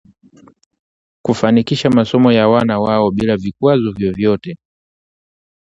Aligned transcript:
kufanikisha 1.25 1.89
masomo 1.89 2.31
ya 2.31 2.47
wana 2.49 2.79
wao 2.79 3.11
bila 3.11 3.37
vikwazo 3.37 3.91
vyovyote 3.91 4.57